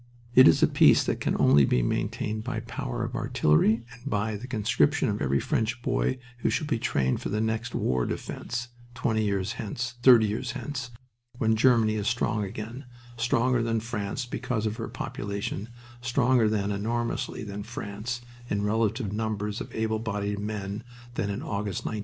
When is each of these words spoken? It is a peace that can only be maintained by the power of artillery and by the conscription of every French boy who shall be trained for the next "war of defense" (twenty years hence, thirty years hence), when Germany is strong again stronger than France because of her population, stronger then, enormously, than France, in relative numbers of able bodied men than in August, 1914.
It 0.33 0.47
is 0.47 0.63
a 0.63 0.67
peace 0.67 1.03
that 1.03 1.19
can 1.21 1.35
only 1.39 1.63
be 1.63 1.83
maintained 1.83 2.43
by 2.43 2.59
the 2.61 2.65
power 2.65 3.03
of 3.03 3.15
artillery 3.15 3.85
and 3.93 4.09
by 4.09 4.35
the 4.35 4.47
conscription 4.47 5.07
of 5.09 5.21
every 5.21 5.39
French 5.39 5.79
boy 5.83 6.17
who 6.39 6.49
shall 6.49 6.65
be 6.65 6.79
trained 6.79 7.21
for 7.21 7.29
the 7.29 7.39
next 7.39 7.75
"war 7.75 8.01
of 8.01 8.09
defense" 8.09 8.69
(twenty 8.95 9.23
years 9.23 9.51
hence, 9.59 9.93
thirty 10.01 10.25
years 10.25 10.53
hence), 10.53 10.89
when 11.37 11.55
Germany 11.55 11.97
is 11.97 12.07
strong 12.07 12.43
again 12.43 12.85
stronger 13.15 13.61
than 13.61 13.79
France 13.79 14.25
because 14.25 14.65
of 14.65 14.77
her 14.77 14.87
population, 14.89 15.69
stronger 16.01 16.49
then, 16.49 16.71
enormously, 16.71 17.43
than 17.43 17.61
France, 17.61 18.21
in 18.49 18.63
relative 18.63 19.13
numbers 19.13 19.61
of 19.61 19.71
able 19.75 19.99
bodied 19.99 20.39
men 20.39 20.83
than 21.13 21.29
in 21.29 21.43
August, 21.43 21.85
1914. 21.85 21.99